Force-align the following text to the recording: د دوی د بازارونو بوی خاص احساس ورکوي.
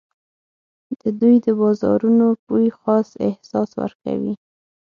د 1.01 1.03
دوی 1.19 1.35
د 1.45 1.47
بازارونو 1.59 2.25
بوی 2.45 2.67
خاص 2.79 3.09
احساس 3.27 3.69
ورکوي. 3.81 4.33